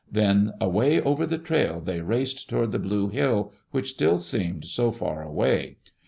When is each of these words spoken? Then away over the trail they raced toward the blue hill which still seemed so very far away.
Then 0.11 0.53
away 0.59 0.99
over 0.99 1.27
the 1.27 1.37
trail 1.37 1.79
they 1.79 2.01
raced 2.01 2.49
toward 2.49 2.71
the 2.71 2.79
blue 2.79 3.09
hill 3.09 3.53
which 3.69 3.91
still 3.91 4.17
seemed 4.17 4.65
so 4.65 4.89
very 4.89 4.97
far 4.97 5.21
away. 5.21 5.77